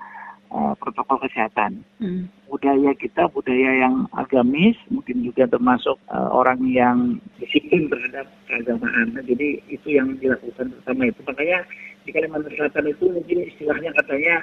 uh, 0.52 0.74
protokol 0.80 1.20
kesehatan. 1.28 1.84
Hmm. 2.00 2.32
Budaya 2.48 2.92
kita 2.96 3.32
budaya 3.32 3.88
yang 3.88 4.08
agamis, 4.16 4.76
mungkin 4.92 5.24
juga 5.24 5.48
termasuk 5.48 5.96
uh, 6.12 6.30
orang 6.32 6.60
yang 6.68 7.20
disiplin 7.40 7.88
terhadap 7.88 8.28
keagamaan. 8.48 9.16
Nah, 9.16 9.24
jadi 9.24 9.64
itu 9.72 9.88
yang 9.88 10.20
dilakukan 10.20 10.72
pertama 10.80 11.08
itu. 11.08 11.20
Makanya 11.24 11.60
di 12.04 12.10
Kalimantan 12.12 12.54
Selatan 12.56 12.86
itu 12.92 13.06
mungkin 13.08 13.38
istilahnya 13.48 13.92
katanya 14.04 14.36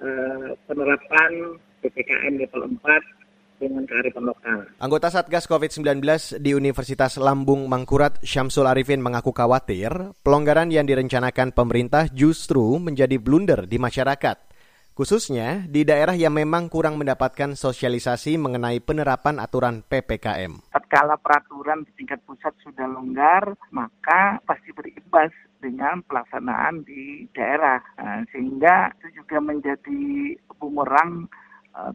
uh, 0.00 0.48
penerapan 0.64 1.60
PPKM 1.84 2.40
level 2.40 2.62
4 2.78 3.21
dengan 3.62 3.86
kearifan 3.86 4.26
lokal. 4.26 4.66
Anggota 4.82 5.14
Satgas 5.14 5.46
COVID-19 5.46 6.02
di 6.42 6.50
Universitas 6.58 7.14
Lambung 7.22 7.70
Mangkurat 7.70 8.18
Syamsul 8.26 8.66
Arifin 8.66 8.98
mengaku 8.98 9.30
khawatir 9.30 9.94
pelonggaran 10.26 10.74
yang 10.74 10.82
direncanakan 10.82 11.54
pemerintah 11.54 12.10
justru 12.10 12.82
menjadi 12.82 13.22
blunder 13.22 13.70
di 13.70 13.78
masyarakat. 13.78 14.50
Khususnya 14.92 15.64
di 15.72 15.88
daerah 15.88 16.12
yang 16.12 16.36
memang 16.36 16.68
kurang 16.68 17.00
mendapatkan 17.00 17.56
sosialisasi 17.56 18.36
mengenai 18.36 18.76
penerapan 18.84 19.40
aturan 19.40 19.80
PPKM. 19.88 20.68
Tatkala 20.68 21.16
peraturan 21.16 21.80
di 21.88 21.96
tingkat 21.96 22.20
pusat 22.28 22.52
sudah 22.60 22.84
longgar, 22.92 23.56
maka 23.72 24.36
pasti 24.44 24.68
berimbas 24.76 25.32
dengan 25.64 26.04
pelaksanaan 26.04 26.84
di 26.84 27.24
daerah. 27.32 27.80
Nah, 27.96 28.20
sehingga 28.36 28.92
itu 29.00 29.24
juga 29.24 29.40
menjadi 29.40 30.36
bumerang 30.60 31.24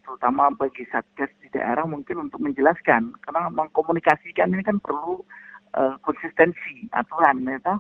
terutama 0.02 0.50
bagi 0.54 0.84
satgas 0.90 1.30
di 1.42 1.48
daerah 1.54 1.86
mungkin 1.86 2.30
untuk 2.30 2.42
menjelaskan. 2.42 3.14
Karena 3.22 3.50
mengkomunikasikan 3.54 4.54
ini 4.54 4.64
kan 4.66 4.82
perlu 4.82 5.22
uh, 5.78 5.96
konsistensi 6.02 6.90
aturan 6.94 7.46
ya 7.46 7.78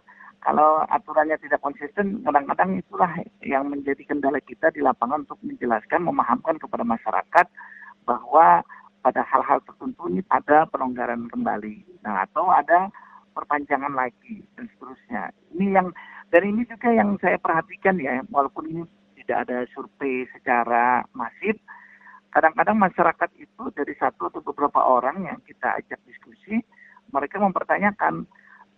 kalau 0.48 0.86
aturannya 0.88 1.36
tidak 1.42 1.60
konsisten 1.60 2.22
kadang-kadang 2.22 2.78
itulah 2.78 3.10
yang 3.44 3.68
menjadi 3.68 4.00
kendala 4.06 4.40
kita 4.40 4.70
di 4.72 4.80
lapangan 4.80 5.26
untuk 5.26 5.42
menjelaskan 5.44 6.06
memahamkan 6.06 6.62
kepada 6.62 6.86
masyarakat 6.86 7.46
bahwa 8.08 8.64
pada 9.04 9.22
hal-hal 9.28 9.60
tertentu 9.66 10.08
ini 10.08 10.22
ada 10.32 10.64
pelonggaran 10.70 11.28
kembali. 11.28 11.84
Nah 12.06 12.24
atau 12.24 12.48
ada 12.48 12.88
perpanjangan 13.36 13.92
lagi 13.92 14.46
dan 14.56 14.70
seterusnya. 14.72 15.36
Ini 15.58 15.66
yang 15.74 15.88
dan 16.32 16.44
ini 16.44 16.64
juga 16.64 16.96
yang 16.96 17.20
saya 17.20 17.36
perhatikan 17.42 18.00
ya 18.00 18.24
walaupun 18.32 18.72
ini 18.72 18.82
tidak 19.20 19.48
ada 19.48 19.68
survei 19.76 20.24
secara 20.32 21.04
masif 21.12 21.60
kadang-kadang 22.38 22.78
masyarakat 22.78 23.30
itu 23.42 23.64
dari 23.74 23.98
satu 23.98 24.30
atau 24.30 24.46
beberapa 24.46 24.78
orang 24.78 25.26
yang 25.26 25.42
kita 25.42 25.74
ajak 25.82 25.98
diskusi, 26.06 26.62
mereka 27.10 27.42
mempertanyakan 27.42 28.30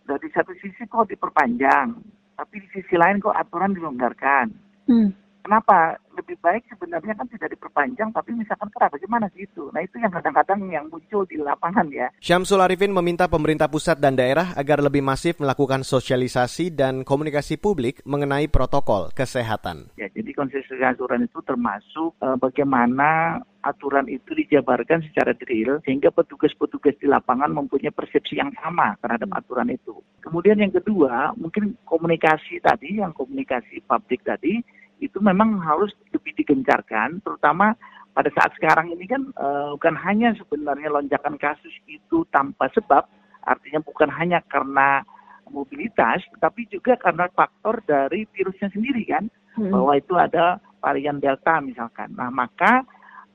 dari 0.07 0.31
satu 0.31 0.55
sisi 0.63 0.87
kok 0.87 1.11
diperpanjang, 1.11 1.91
tapi 2.39 2.55
di 2.63 2.67
sisi 2.71 2.95
lain 2.95 3.19
kok 3.19 3.35
aturan 3.35 3.75
dilonggarkan. 3.75 4.47
Hmm. 4.87 5.11
Kenapa? 5.43 5.99
Lebih 6.29 6.45
baik 6.45 6.69
sebenarnya 6.69 7.17
kan 7.17 7.25
tidak 7.25 7.57
diperpanjang, 7.57 8.13
tapi 8.13 8.38
misalkan 8.38 8.69
kerap 8.69 8.93
bagaimana 8.93 9.33
sih 9.33 9.50
itu? 9.50 9.74
Nah 9.74 9.81
itu 9.81 9.98
yang 9.98 10.13
kadang-kadang 10.13 10.62
yang 10.69 10.86
muncul 10.86 11.25
di 11.25 11.41
lapangan 11.41 11.89
ya. 11.89 12.05
Syamsul 12.21 12.62
Arifin 12.62 12.93
meminta 12.93 13.25
pemerintah 13.25 13.65
pusat 13.65 13.98
dan 13.98 14.13
daerah 14.13 14.53
agar 14.53 14.77
lebih 14.77 15.01
masif 15.01 15.41
melakukan 15.41 15.81
sosialisasi 15.81 16.69
dan 16.69 17.01
komunikasi 17.01 17.57
publik 17.57 18.05
mengenai 18.05 18.45
protokol 18.45 19.09
kesehatan. 19.09 19.89
Ya, 19.98 20.05
jadi 20.13 20.29
konsistensi 20.38 20.86
aturan 20.86 21.25
itu 21.25 21.41
termasuk 21.41 22.13
uh, 22.21 22.38
bagaimana 22.38 23.41
aturan 23.65 24.05
itu 24.05 24.29
dijabarkan 24.38 25.01
secara 25.09 25.33
drill 25.33 25.81
sehingga 25.81 26.13
petugas-petugas 26.13 26.93
di 27.01 27.09
lapangan 27.09 27.50
mempunyai 27.57 27.89
persepsi 27.89 28.38
yang 28.38 28.53
sama 28.62 28.93
terhadap 29.01 29.33
aturan 29.33 29.74
itu. 29.74 29.98
Kemudian 30.21 30.62
yang 30.62 30.69
kedua, 30.69 31.33
mungkin 31.36 31.74
komunikasi 31.89 32.62
tadi, 32.62 33.01
yang 33.01 33.17
komunikasi 33.17 33.81
publik 33.89 34.21
tadi, 34.21 34.62
itu 35.00 35.18
memang 35.24 35.60
harus 35.63 35.91
lebih 36.12 36.36
digencarkan, 36.36 37.24
terutama 37.24 37.74
pada 38.12 38.27
saat 38.36 38.51
sekarang 38.60 38.91
ini 38.91 39.08
kan 39.08 39.32
uh, 39.39 39.75
bukan 39.79 39.96
hanya 39.96 40.36
sebenarnya 40.36 40.91
lonjakan 40.91 41.39
kasus 41.39 41.72
itu 41.88 42.27
tanpa 42.36 42.68
sebab, 42.75 43.08
artinya 43.48 43.79
bukan 43.79 44.12
hanya 44.12 44.44
karena 44.51 45.01
mobilitas, 45.50 46.22
tapi 46.44 46.68
juga 46.70 47.00
karena 47.00 47.32
faktor 47.32 47.82
dari 47.88 48.27
virusnya 48.36 48.70
sendiri 48.70 49.08
kan, 49.08 49.32
hmm. 49.58 49.72
bahwa 49.72 49.98
itu 49.98 50.13
ada 50.20 50.60
varian 50.84 51.18
delta 51.24 51.60
misalkan. 51.63 52.12
Nah 52.13 52.29
maka 52.29 52.84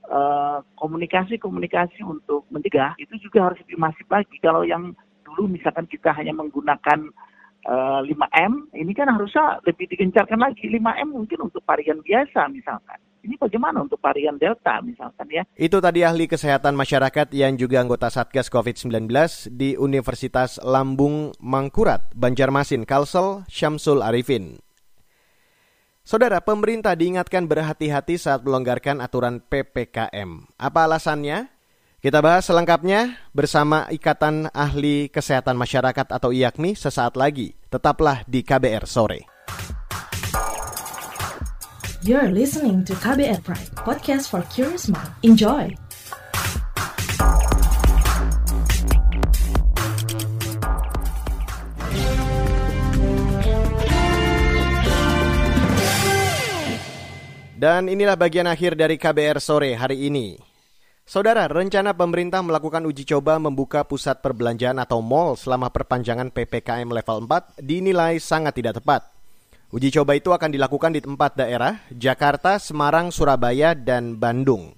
uh, 0.09 0.61
komunikasi-komunikasi 0.77 2.05
untuk 2.05 2.45
mencegah 2.53 2.93
itu 3.01 3.17
juga 3.19 3.49
harus 3.51 3.59
lebih 3.65 3.77
masif 3.81 4.05
lagi. 4.07 4.37
Kalau 4.41 4.61
yang 4.65 4.93
dulu 5.25 5.49
misalkan 5.49 5.89
kita 5.89 6.13
hanya 6.13 6.31
menggunakan 6.31 7.09
5M, 7.65 8.69
eh, 8.73 8.85
ini 8.85 8.93
kan 8.93 9.09
harusnya 9.09 9.57
lebih 9.65 9.89
digencarkan 9.89 10.37
lagi 10.37 10.69
5M 10.69 11.09
mungkin 11.09 11.49
untuk 11.49 11.65
varian 11.65 11.97
biasa 12.05 12.45
misalkan. 12.53 13.01
Ini 13.25 13.41
bagaimana 13.41 13.81
untuk 13.81 13.97
varian 13.97 14.37
Delta 14.37 14.85
misalkan 14.85 15.25
ya? 15.33 15.41
Itu 15.57 15.81
tadi 15.81 16.05
ahli 16.05 16.29
kesehatan 16.29 16.77
masyarakat 16.77 17.33
yang 17.33 17.57
juga 17.57 17.81
anggota 17.81 18.13
Satgas 18.13 18.53
COVID-19 18.53 19.09
di 19.49 19.73
Universitas 19.81 20.61
Lambung 20.61 21.33
Mangkurat, 21.41 22.05
Banjarmasin, 22.13 22.85
Kalsel, 22.85 23.41
Syamsul 23.49 24.05
Arifin. 24.05 24.61
Saudara, 26.05 26.37
pemerintah 26.37 26.93
diingatkan 26.93 27.49
berhati-hati 27.49 28.21
saat 28.21 28.45
melonggarkan 28.45 29.01
aturan 29.01 29.41
PPKM. 29.41 30.53
Apa 30.61 30.85
alasannya? 30.85 31.54
Kita 32.05 32.21
bahas 32.21 32.45
selengkapnya 32.45 33.17
bersama 33.33 33.89
Ikatan 33.89 34.53
Ahli 34.53 35.09
Kesehatan 35.09 35.57
Masyarakat 35.57 36.05
atau 36.13 36.29
IAKMI 36.29 36.77
sesaat 36.77 37.17
lagi. 37.17 37.57
Tetaplah 37.65 38.21
di 38.29 38.45
KBR 38.45 38.85
sore. 38.85 39.25
You're 42.05 42.29
listening 42.29 42.85
to 42.85 42.93
KBR 42.93 43.41
Pride, 43.41 43.73
podcast 43.81 44.29
for 44.29 44.45
curious 44.53 44.85
mind. 44.85 45.09
Enjoy. 45.25 45.73
Dan 57.57 57.89
inilah 57.89 58.13
bagian 58.13 58.45
akhir 58.45 58.77
dari 58.77 59.01
KBR 59.01 59.41
sore 59.41 59.73
hari 59.73 60.05
ini. 60.05 60.54
Saudara, 61.05 61.45
rencana 61.45 61.93
pemerintah 61.93 62.41
melakukan 62.41 62.81
uji 62.89 63.05
coba 63.05 63.37
membuka 63.37 63.85
pusat 63.85 64.25
perbelanjaan 64.25 64.81
atau 64.81 65.05
mall 65.05 65.37
selama 65.37 65.69
perpanjangan 65.69 66.33
PPKM 66.33 66.89
level 66.89 67.29
4 67.29 67.61
dinilai 67.61 68.17
sangat 68.17 68.57
tidak 68.57 68.81
tepat. 68.81 69.05
Uji 69.69 69.93
coba 69.93 70.17
itu 70.17 70.33
akan 70.33 70.49
dilakukan 70.49 70.97
di 70.97 71.05
empat 71.05 71.37
daerah, 71.37 71.77
Jakarta, 71.93 72.57
Semarang, 72.57 73.13
Surabaya, 73.13 73.77
dan 73.77 74.17
Bandung. 74.17 74.73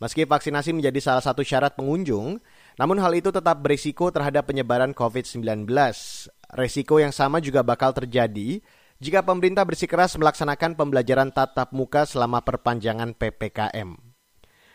Meski 0.00 0.24
vaksinasi 0.24 0.72
menjadi 0.72 1.04
salah 1.04 1.20
satu 1.20 1.44
syarat 1.44 1.76
pengunjung, 1.76 2.40
namun 2.80 2.96
hal 3.04 3.12
itu 3.12 3.28
tetap 3.28 3.60
berisiko 3.60 4.08
terhadap 4.08 4.48
penyebaran 4.48 4.96
COVID-19. 4.96 5.68
Resiko 6.48 6.96
yang 6.96 7.12
sama 7.12 7.44
juga 7.44 7.60
bakal 7.60 7.92
terjadi 7.92 8.64
jika 9.04 9.20
pemerintah 9.20 9.68
bersikeras 9.68 10.16
melaksanakan 10.16 10.80
pembelajaran 10.80 11.28
tatap 11.28 11.76
muka 11.76 12.08
selama 12.08 12.40
perpanjangan 12.40 13.12
PPKM. 13.12 14.00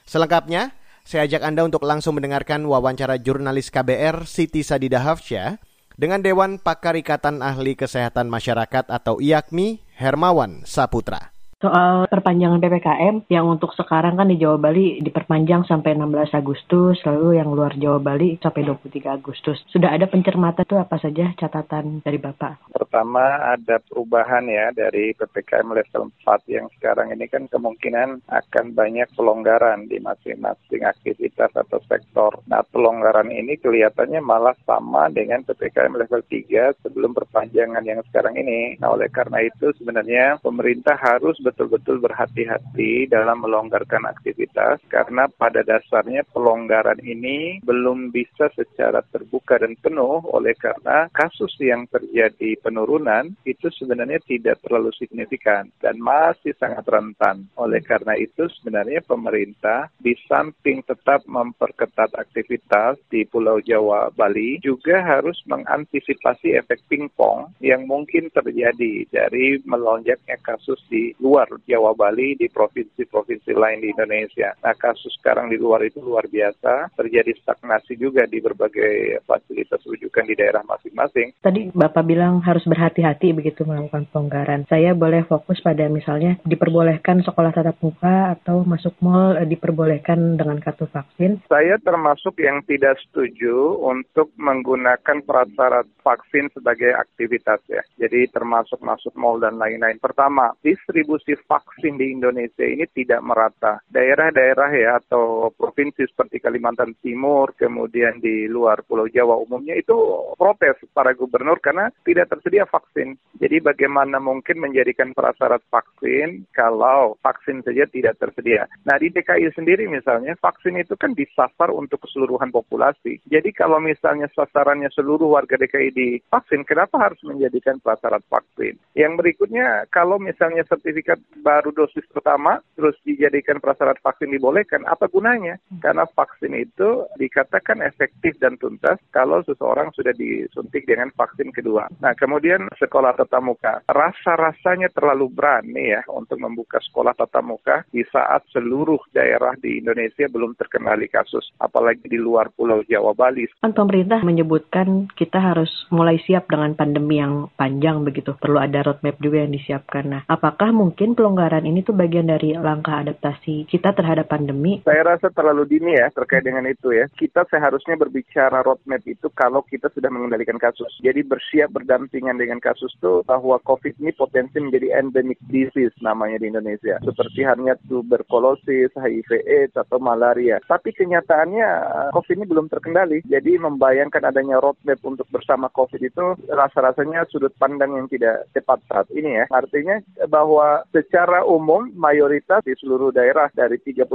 Selengkapnya, 0.04 0.83
saya 1.04 1.28
ajak 1.28 1.44
Anda 1.44 1.68
untuk 1.68 1.84
langsung 1.84 2.16
mendengarkan 2.16 2.64
wawancara 2.64 3.20
jurnalis 3.20 3.68
KBR 3.68 4.24
Siti 4.24 4.64
Sadida 4.64 5.04
Hafsyah 5.04 5.60
dengan 6.00 6.24
Dewan 6.24 6.64
Pakar 6.64 6.96
Ikatan 6.96 7.44
Ahli 7.44 7.76
Kesehatan 7.76 8.32
Masyarakat 8.32 8.88
atau 8.88 9.20
IAKMI 9.20 9.84
Hermawan 10.00 10.64
Saputra 10.64 11.33
soal 11.64 12.12
perpanjangan 12.12 12.60
PPKM 12.60 13.32
yang 13.32 13.48
untuk 13.48 13.72
sekarang 13.72 14.20
kan 14.20 14.28
di 14.28 14.36
Jawa 14.36 14.60
Bali 14.60 15.00
diperpanjang 15.00 15.64
sampai 15.64 15.96
16 15.96 16.36
Agustus, 16.36 17.00
lalu 17.08 17.40
yang 17.40 17.56
luar 17.56 17.72
Jawa 17.80 18.04
Bali 18.04 18.36
sampai 18.44 18.68
23 18.68 19.16
Agustus. 19.16 19.64
Sudah 19.72 19.96
ada 19.96 20.12
pencermatan 20.12 20.68
itu 20.68 20.76
apa 20.76 21.00
saja 21.00 21.32
catatan 21.40 22.04
dari 22.04 22.20
Bapak? 22.20 22.68
Pertama 22.76 23.56
ada 23.56 23.80
perubahan 23.80 24.44
ya 24.52 24.76
dari 24.76 25.16
PPKM 25.16 25.72
level 25.72 26.12
4 26.28 26.52
yang 26.52 26.68
sekarang 26.76 27.16
ini 27.16 27.32
kan 27.32 27.48
kemungkinan 27.48 28.28
akan 28.28 28.66
banyak 28.76 29.08
pelonggaran 29.16 29.88
di 29.88 30.04
masing-masing 30.04 30.84
aktivitas 30.84 31.56
atau 31.56 31.80
sektor. 31.88 32.44
Nah 32.52 32.68
pelonggaran 32.68 33.32
ini 33.32 33.56
kelihatannya 33.56 34.20
malah 34.20 34.58
sama 34.68 35.08
dengan 35.08 35.48
PPKM 35.48 35.96
level 35.96 36.28
3 36.28 36.84
sebelum 36.84 37.16
perpanjangan 37.16 37.88
yang 37.88 38.04
sekarang 38.12 38.36
ini. 38.36 38.76
Nah 38.84 39.00
oleh 39.00 39.08
karena 39.08 39.40
itu 39.48 39.72
sebenarnya 39.80 40.44
pemerintah 40.44 41.00
harus 41.00 41.40
betul-betul 41.54 42.02
berhati-hati 42.02 43.06
dalam 43.14 43.46
melonggarkan 43.46 44.10
aktivitas 44.10 44.82
karena 44.90 45.30
pada 45.30 45.62
dasarnya 45.62 46.26
pelonggaran 46.34 46.98
ini 47.06 47.62
belum 47.62 48.10
bisa 48.10 48.50
secara 48.58 49.06
terbuka 49.14 49.62
dan 49.62 49.78
penuh 49.78 50.26
oleh 50.34 50.58
karena 50.58 51.06
kasus 51.14 51.54
yang 51.62 51.86
terjadi 51.94 52.58
penurunan 52.58 53.38
itu 53.46 53.70
sebenarnya 53.70 54.18
tidak 54.26 54.58
terlalu 54.66 54.90
signifikan 54.98 55.70
dan 55.78 56.02
masih 56.02 56.58
sangat 56.58 56.90
rentan. 56.90 57.46
Oleh 57.60 57.86
karena 57.86 58.18
itu 58.18 58.50
sebenarnya 58.58 59.06
pemerintah 59.06 59.94
di 60.02 60.18
samping 60.26 60.82
tetap 60.90 61.22
memperketat 61.30 62.18
aktivitas 62.18 62.98
di 63.14 63.30
Pulau 63.30 63.62
Jawa, 63.62 64.10
Bali 64.16 64.58
juga 64.64 65.04
harus 65.04 65.38
mengantisipasi 65.46 66.58
efek 66.58 66.82
pingpong 66.90 67.54
yang 67.62 67.86
mungkin 67.86 68.32
terjadi 68.32 69.06
dari 69.12 69.60
melonjaknya 69.68 70.40
kasus 70.42 70.80
di 70.88 71.12
luar 71.20 71.33
luar 71.34 71.50
Jawa 71.66 71.98
Bali 71.98 72.38
di 72.38 72.46
provinsi-provinsi 72.46 73.58
lain 73.58 73.82
di 73.82 73.90
Indonesia. 73.90 74.54
Nah 74.62 74.78
kasus 74.78 75.18
sekarang 75.18 75.50
di 75.50 75.58
luar 75.58 75.82
itu 75.82 75.98
luar 75.98 76.30
biasa, 76.30 76.94
terjadi 76.94 77.34
stagnasi 77.42 77.98
juga 77.98 78.30
di 78.30 78.38
berbagai 78.38 79.26
fasilitas 79.26 79.82
rujukan 79.82 80.30
di 80.30 80.38
daerah 80.38 80.62
masing-masing. 80.62 81.34
Tadi 81.42 81.74
Bapak 81.74 82.06
bilang 82.06 82.38
harus 82.46 82.62
berhati-hati 82.70 83.34
begitu 83.34 83.66
melakukan 83.66 84.06
pelonggaran. 84.14 84.70
Saya 84.70 84.94
boleh 84.94 85.26
fokus 85.26 85.58
pada 85.66 85.90
misalnya 85.90 86.38
diperbolehkan 86.46 87.26
sekolah 87.26 87.50
tatap 87.50 87.82
muka 87.82 88.38
atau 88.38 88.62
masuk 88.62 88.94
mall 89.02 89.34
eh, 89.34 89.50
diperbolehkan 89.50 90.38
dengan 90.38 90.62
kartu 90.62 90.86
vaksin. 90.86 91.42
Saya 91.50 91.82
termasuk 91.82 92.38
yang 92.38 92.62
tidak 92.70 93.02
setuju 93.10 93.82
untuk 93.82 94.30
menggunakan 94.38 95.26
prasyarat 95.26 95.90
vaksin 96.06 96.54
sebagai 96.54 96.94
aktivitas 96.94 97.58
ya. 97.66 97.82
Jadi 97.98 98.30
termasuk 98.30 98.78
masuk 98.86 99.18
mall 99.18 99.42
dan 99.42 99.58
lain-lain. 99.58 99.98
Pertama, 99.98 100.54
distribusi 100.62 101.23
distribusi 101.24 101.48
vaksin 101.48 101.96
di 101.96 102.12
Indonesia 102.12 102.68
ini 102.68 102.84
tidak 102.92 103.24
merata. 103.24 103.80
Daerah-daerah 103.88 104.70
ya 104.76 105.00
atau 105.00 105.50
provinsi 105.56 106.04
seperti 106.12 106.44
Kalimantan 106.44 106.94
Timur, 107.00 107.56
kemudian 107.56 108.20
di 108.20 108.46
luar 108.52 108.84
Pulau 108.84 109.08
Jawa 109.08 109.40
umumnya 109.40 109.80
itu 109.80 109.96
protes 110.36 110.76
para 110.92 111.16
gubernur 111.16 111.64
karena 111.64 111.88
tidak 112.04 112.30
tersedia 112.36 112.68
vaksin. 112.68 113.16
Jadi 113.40 113.64
bagaimana 113.64 114.20
mungkin 114.20 114.60
menjadikan 114.60 115.16
prasyarat 115.16 115.64
vaksin 115.72 116.44
kalau 116.52 117.16
vaksin 117.24 117.64
saja 117.64 117.88
tidak 117.88 118.20
tersedia. 118.20 118.68
Nah 118.84 119.00
di 119.00 119.10
DKI 119.10 119.56
sendiri 119.56 119.88
misalnya 119.88 120.36
vaksin 120.40 120.76
itu 120.80 121.00
kan 121.00 121.16
disasar 121.16 121.72
untuk 121.72 122.04
keseluruhan 122.04 122.52
populasi. 122.52 123.24
Jadi 123.32 123.56
kalau 123.56 123.80
misalnya 123.80 124.28
sasarannya 124.36 124.92
seluruh 124.92 125.34
warga 125.34 125.56
DKI 125.56 125.90
divaksin, 125.96 126.68
kenapa 126.68 127.00
harus 127.00 127.20
menjadikan 127.24 127.80
prasyarat 127.80 128.24
vaksin? 128.28 128.76
Yang 128.96 129.14
berikutnya 129.20 129.88
kalau 129.90 130.18
misalnya 130.20 130.66
sertifikat 130.68 131.13
baru 131.44 131.76
dosis 131.76 132.08
pertama 132.10 132.64
terus 132.80 132.96
dijadikan 133.04 133.60
prasyarat 133.60 134.00
vaksin 134.00 134.32
dibolehkan, 134.32 134.88
apa 134.88 135.12
gunanya? 135.12 135.60
Karena 135.84 136.08
vaksin 136.08 136.56
itu 136.56 137.06
dikatakan 137.20 137.84
efektif 137.84 138.40
dan 138.40 138.56
tuntas 138.58 138.98
kalau 139.12 139.44
seseorang 139.44 139.92
sudah 139.92 140.16
disuntik 140.16 140.88
dengan 140.88 141.12
vaksin 141.14 141.52
kedua. 141.52 141.92
Nah, 142.00 142.16
kemudian 142.16 142.72
sekolah 142.80 143.20
tatap 143.20 143.44
muka. 143.44 143.74
Rasa-rasanya 143.92 144.88
terlalu 144.96 145.28
berani 145.28 146.00
ya 146.00 146.02
untuk 146.08 146.40
membuka 146.40 146.80
sekolah 146.80 147.12
tatap 147.20 147.44
muka 147.44 147.76
di 147.92 148.08
saat 148.08 148.48
seluruh 148.56 149.04
daerah 149.12 149.54
di 149.60 149.84
Indonesia 149.84 150.32
belum 150.32 150.56
terkendali 150.56 151.12
kasus, 151.12 151.52
apalagi 151.60 152.08
di 152.08 152.16
luar 152.16 152.48
Pulau 152.56 152.80
Jawa 152.88 153.12
Bali. 153.12 153.46
Kan 153.60 153.76
pemerintah 153.76 154.24
menyebutkan 154.24 155.12
kita 155.20 155.44
harus 155.44 155.70
mulai 155.92 156.16
siap 156.24 156.48
dengan 156.48 156.72
pandemi 156.80 157.20
yang 157.20 157.52
panjang 157.60 158.08
begitu. 158.08 158.32
Perlu 158.40 158.64
ada 158.64 158.80
roadmap 158.88 159.20
juga 159.20 159.44
yang 159.44 159.52
disiapkan. 159.52 160.04
Nah, 160.08 160.22
apakah 160.32 160.72
mungkin 160.72 161.03
pelonggaran 161.12 161.68
ini 161.68 161.84
tuh 161.84 161.92
bagian 161.92 162.32
dari 162.32 162.56
langkah 162.56 163.04
adaptasi 163.04 163.68
kita 163.68 163.92
terhadap 163.92 164.32
pandemi? 164.32 164.80
Saya 164.88 165.04
rasa 165.04 165.28
terlalu 165.28 165.68
dini 165.68 166.00
ya 166.00 166.08
terkait 166.16 166.48
dengan 166.48 166.64
itu 166.64 166.96
ya. 166.96 167.12
Kita 167.12 167.44
seharusnya 167.52 168.00
berbicara 168.00 168.64
roadmap 168.64 169.04
itu 169.04 169.28
kalau 169.36 169.60
kita 169.68 169.92
sudah 169.92 170.08
mengendalikan 170.08 170.56
kasus. 170.56 170.90
Jadi 171.04 171.20
bersiap 171.28 171.76
berdampingan 171.76 172.40
dengan 172.40 172.64
kasus 172.64 172.96
tuh 173.04 173.28
bahwa 173.28 173.60
COVID 173.68 174.00
ini 174.00 174.16
potensi 174.16 174.64
menjadi 174.64 175.04
endemic 175.04 175.36
disease 175.52 175.92
namanya 176.00 176.40
di 176.40 176.48
Indonesia. 176.48 177.04
Seperti 177.04 177.44
halnya 177.44 177.76
tuberkulosis, 177.92 178.96
HIV 178.96 179.30
AIDS, 179.44 179.76
atau 179.76 180.00
malaria. 180.00 180.64
Tapi 180.64 180.96
kenyataannya 180.96 181.70
COVID 182.16 182.36
ini 182.40 182.46
belum 182.48 182.72
terkendali. 182.72 183.20
Jadi 183.28 183.60
membayangkan 183.60 184.24
adanya 184.24 184.64
roadmap 184.64 185.04
untuk 185.04 185.28
bersama 185.28 185.68
COVID 185.74 186.00
itu 186.00 186.26
rasa-rasanya 186.48 187.26
sudut 187.28 187.52
pandang 187.58 187.98
yang 187.98 188.08
tidak 188.08 188.46
tepat 188.54 188.80
saat 188.86 189.10
ini 189.12 189.42
ya. 189.42 189.46
Artinya 189.50 190.00
bahwa 190.30 190.86
secara 190.94 191.42
umum 191.42 191.90
mayoritas 191.98 192.62
di 192.62 192.78
seluruh 192.78 193.10
daerah 193.10 193.50
dari 193.58 193.82
34 193.82 194.06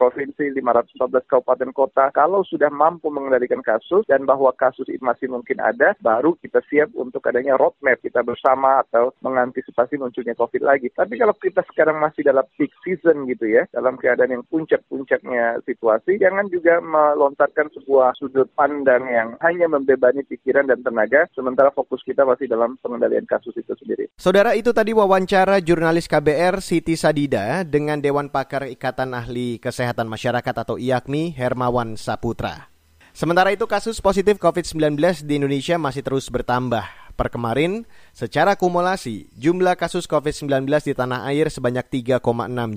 provinsi, 0.00 0.56
514 0.56 1.28
kabupaten 1.28 1.70
kota, 1.76 2.08
kalau 2.16 2.40
sudah 2.48 2.72
mampu 2.72 3.12
mengendalikan 3.12 3.60
kasus 3.60 4.08
dan 4.08 4.24
bahwa 4.24 4.48
kasus 4.56 4.88
masih 5.04 5.28
mungkin 5.28 5.60
ada, 5.60 5.92
baru 6.00 6.32
kita 6.40 6.64
siap 6.72 6.96
untuk 6.96 7.20
adanya 7.28 7.60
roadmap 7.60 8.00
kita 8.00 8.24
bersama 8.24 8.80
atau 8.88 9.12
mengantisipasi 9.20 10.00
munculnya 10.00 10.32
COVID 10.32 10.64
lagi. 10.64 10.88
Tapi 10.96 11.20
kalau 11.20 11.36
kita 11.36 11.60
sekarang 11.68 12.00
masih 12.00 12.24
dalam 12.24 12.48
peak 12.56 12.72
season 12.80 13.28
gitu 13.28 13.44
ya, 13.44 13.68
dalam 13.76 14.00
keadaan 14.00 14.40
yang 14.40 14.44
puncak-puncaknya 14.48 15.60
situasi, 15.68 16.16
jangan 16.16 16.48
juga 16.48 16.80
melontarkan 16.80 17.68
sebuah 17.76 18.16
sudut 18.16 18.48
pandang 18.56 19.04
yang 19.12 19.36
hanya 19.44 19.68
membebani 19.68 20.24
pikiran 20.24 20.64
dan 20.64 20.80
tenaga, 20.80 21.28
sementara 21.36 21.68
fokus 21.68 22.00
kita 22.00 22.24
masih 22.24 22.48
dalam 22.48 22.80
pengendalian 22.80 23.28
kasus 23.28 23.52
itu 23.60 23.76
sendiri. 23.76 24.08
Saudara 24.16 24.56
itu 24.56 24.72
tadi 24.72 24.96
wawancara 24.96 25.60
jurnalis 25.60 26.08
KBR 26.14 26.62
Siti 26.62 26.94
Sadida 26.94 27.66
dengan 27.66 27.98
Dewan 27.98 28.30
Pakar 28.30 28.70
Ikatan 28.70 29.18
Ahli 29.18 29.58
Kesehatan 29.58 30.06
Masyarakat 30.06 30.54
atau 30.54 30.78
IAKMI 30.78 31.34
Hermawan 31.34 31.98
Saputra. 31.98 32.70
Sementara 33.10 33.50
itu 33.50 33.66
kasus 33.66 33.98
positif 33.98 34.38
COVID-19 34.38 34.94
di 35.26 35.42
Indonesia 35.42 35.74
masih 35.74 36.06
terus 36.06 36.30
bertambah. 36.30 36.86
Per 37.18 37.34
kemarin, 37.34 37.82
secara 38.14 38.54
kumulasi, 38.54 39.26
jumlah 39.34 39.74
kasus 39.74 40.06
COVID-19 40.06 40.70
di 40.86 40.94
tanah 40.94 41.26
air 41.34 41.50
sebanyak 41.50 42.06
3,6 42.06 42.22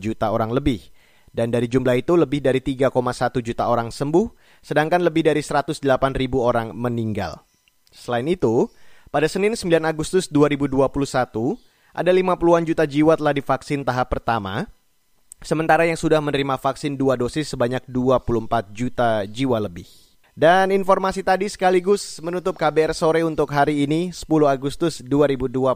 juta 0.02 0.34
orang 0.34 0.50
lebih. 0.50 0.82
Dan 1.30 1.54
dari 1.54 1.70
jumlah 1.70 1.94
itu 1.94 2.18
lebih 2.18 2.42
dari 2.42 2.58
3,1 2.58 2.90
juta 3.46 3.70
orang 3.70 3.94
sembuh, 3.94 4.34
sedangkan 4.66 5.06
lebih 5.06 5.30
dari 5.30 5.46
108 5.46 5.86
ribu 6.18 6.42
orang 6.42 6.74
meninggal. 6.74 7.46
Selain 7.94 8.26
itu, 8.26 8.66
pada 9.14 9.30
Senin 9.30 9.54
9 9.54 9.86
Agustus 9.86 10.26
2021, 10.26 11.77
ada 11.98 12.14
50-an 12.14 12.62
juta 12.62 12.86
jiwa 12.86 13.18
telah 13.18 13.34
divaksin 13.34 13.82
tahap 13.82 14.14
pertama, 14.14 14.70
sementara 15.42 15.90
yang 15.90 15.98
sudah 15.98 16.22
menerima 16.22 16.62
vaksin 16.62 16.94
dua 16.94 17.18
dosis 17.18 17.50
sebanyak 17.50 17.82
24 17.90 18.70
juta 18.70 19.26
jiwa 19.26 19.58
lebih. 19.58 19.90
Dan 20.38 20.70
informasi 20.70 21.26
tadi 21.26 21.50
sekaligus 21.50 22.22
menutup 22.22 22.54
KBR 22.54 22.94
sore 22.94 23.26
untuk 23.26 23.50
hari 23.50 23.90
ini 23.90 24.14
10 24.14 24.30
Agustus 24.46 25.02
2021. 25.02 25.74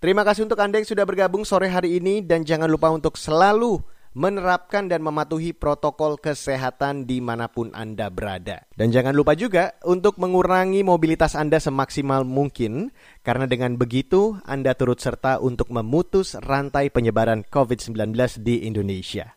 Terima 0.00 0.24
kasih 0.24 0.48
untuk 0.48 0.56
Anda 0.56 0.80
yang 0.80 0.88
sudah 0.88 1.04
bergabung 1.04 1.44
sore 1.44 1.68
hari 1.68 2.00
ini 2.00 2.24
dan 2.24 2.40
jangan 2.40 2.72
lupa 2.72 2.88
untuk 2.88 3.20
selalu 3.20 3.84
menerapkan 4.14 4.86
dan 4.86 5.02
mematuhi 5.02 5.50
protokol 5.52 6.16
kesehatan 6.16 7.04
di 7.04 7.18
mana 7.18 7.50
pun 7.50 7.74
Anda 7.74 8.08
berada. 8.08 8.62
Dan 8.78 8.94
jangan 8.94 9.12
lupa 9.12 9.34
juga 9.34 9.74
untuk 9.82 10.22
mengurangi 10.22 10.86
mobilitas 10.86 11.34
Anda 11.34 11.58
semaksimal 11.58 12.22
mungkin, 12.22 12.94
karena 13.26 13.50
dengan 13.50 13.74
begitu 13.74 14.38
Anda 14.46 14.78
turut 14.78 15.02
serta 15.02 15.42
untuk 15.42 15.74
memutus 15.74 16.38
rantai 16.38 16.94
penyebaran 16.94 17.42
COVID-19 17.42 18.14
di 18.40 18.64
Indonesia. 18.70 19.34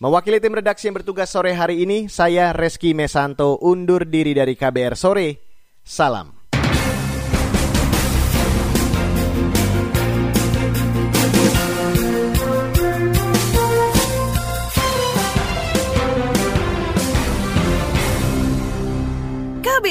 Mewakili 0.00 0.38
tim 0.38 0.54
redaksi 0.54 0.88
yang 0.88 0.96
bertugas 0.96 1.28
sore 1.28 1.52
hari 1.52 1.82
ini, 1.82 2.06
saya 2.08 2.54
Reski 2.54 2.94
Mesanto 2.96 3.58
undur 3.60 4.06
diri 4.06 4.30
dari 4.30 4.54
KBR 4.54 4.94
Sore. 4.94 5.28
Salam. 5.82 6.37